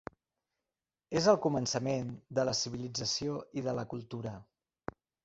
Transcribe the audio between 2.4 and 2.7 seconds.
la